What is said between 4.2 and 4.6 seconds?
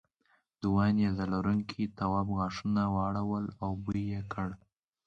کړ.